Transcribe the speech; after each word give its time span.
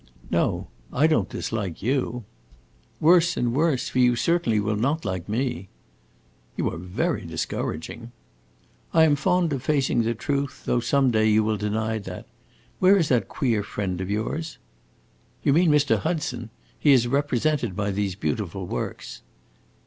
"No, 0.31 0.65
I 0.91 1.05
don't 1.05 1.29
dislike 1.29 1.83
you." 1.83 2.23
"Worse 2.99 3.37
and 3.37 3.53
worse; 3.53 3.87
for 3.89 3.99
you 3.99 4.15
certainly 4.15 4.59
will 4.59 4.75
not 4.75 5.05
like 5.05 5.29
me." 5.29 5.69
"You 6.57 6.71
are 6.71 6.77
very 6.77 7.23
discouraging." 7.23 8.11
"I 8.95 9.03
am 9.03 9.15
fond 9.15 9.53
of 9.53 9.61
facing 9.61 10.01
the 10.01 10.15
truth, 10.15 10.63
though 10.65 10.79
some 10.79 11.11
day 11.11 11.29
you 11.29 11.43
will 11.43 11.55
deny 11.57 11.99
that. 11.99 12.25
Where 12.79 12.97
is 12.97 13.09
that 13.09 13.27
queer 13.27 13.61
friend 13.61 14.01
of 14.01 14.09
yours?" 14.09 14.57
"You 15.43 15.53
mean 15.53 15.69
Mr. 15.69 15.99
Hudson. 15.99 16.49
He 16.79 16.93
is 16.93 17.05
represented 17.07 17.75
by 17.75 17.91
these 17.91 18.15
beautiful 18.15 18.65
works." 18.65 19.21